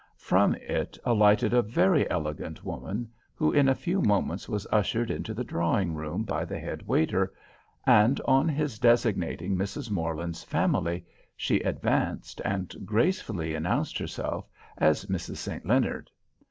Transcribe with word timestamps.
From 0.17 0.55
it 0.55 0.97
alighted 1.05 1.53
a 1.53 1.61
very 1.61 2.09
elegant 2.09 2.65
woman, 2.65 3.07
who 3.35 3.51
in 3.51 3.69
a 3.69 3.75
few 3.75 4.01
moments 4.01 4.49
was 4.49 4.65
ushered 4.71 5.11
into 5.11 5.31
the 5.35 5.43
drawing 5.43 5.93
room 5.93 6.23
by 6.23 6.43
the 6.43 6.57
head 6.57 6.87
waiter, 6.87 7.31
and 7.85 8.19
on 8.25 8.49
his 8.49 8.79
designating 8.79 9.55
Mrs. 9.55 9.91
Morland's 9.91 10.43
family, 10.43 11.05
she 11.37 11.59
advanced 11.59 12.41
and 12.43 12.73
gracefully 12.83 13.53
announced 13.53 13.99
herself 13.99 14.49
as 14.75 15.05
Mrs. 15.05 15.35
St. 15.37 15.67
Leonard. 15.67 16.09